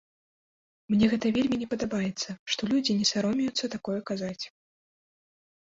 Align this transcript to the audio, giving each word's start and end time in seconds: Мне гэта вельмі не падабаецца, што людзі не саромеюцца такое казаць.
Мне 0.93 1.09
гэта 1.11 1.31
вельмі 1.35 1.59
не 1.63 1.67
падабаецца, 1.73 2.29
што 2.53 2.61
людзі 2.71 2.97
не 3.03 3.07
саромеюцца 3.11 3.73
такое 3.75 3.99
казаць. 4.13 4.43